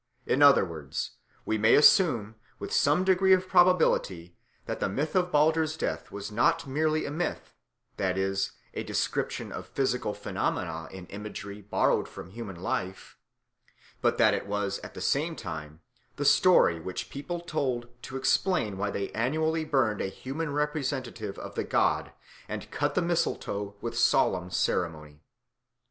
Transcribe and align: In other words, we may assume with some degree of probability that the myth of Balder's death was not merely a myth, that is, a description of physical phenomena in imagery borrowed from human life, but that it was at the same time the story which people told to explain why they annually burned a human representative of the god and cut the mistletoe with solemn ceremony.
In 0.25 0.41
other 0.41 0.65
words, 0.65 1.11
we 1.45 1.59
may 1.59 1.75
assume 1.75 2.33
with 2.57 2.73
some 2.73 3.03
degree 3.03 3.33
of 3.33 3.47
probability 3.47 4.35
that 4.65 4.79
the 4.79 4.89
myth 4.89 5.15
of 5.15 5.31
Balder's 5.31 5.77
death 5.77 6.09
was 6.11 6.31
not 6.31 6.65
merely 6.65 7.05
a 7.05 7.11
myth, 7.11 7.53
that 7.97 8.17
is, 8.17 8.53
a 8.73 8.81
description 8.81 9.51
of 9.51 9.67
physical 9.67 10.15
phenomena 10.15 10.87
in 10.89 11.05
imagery 11.09 11.61
borrowed 11.61 12.09
from 12.09 12.31
human 12.31 12.55
life, 12.55 13.19
but 14.01 14.17
that 14.17 14.33
it 14.33 14.47
was 14.47 14.79
at 14.79 14.95
the 14.95 15.01
same 15.01 15.35
time 15.35 15.81
the 16.15 16.25
story 16.25 16.79
which 16.79 17.11
people 17.11 17.39
told 17.39 17.87
to 18.01 18.17
explain 18.17 18.79
why 18.79 18.89
they 18.89 19.11
annually 19.11 19.63
burned 19.65 20.01
a 20.01 20.07
human 20.07 20.51
representative 20.51 21.37
of 21.37 21.53
the 21.53 21.63
god 21.63 22.11
and 22.49 22.71
cut 22.71 22.95
the 22.95 23.03
mistletoe 23.03 23.75
with 23.81 23.95
solemn 23.95 24.49
ceremony. 24.49 25.21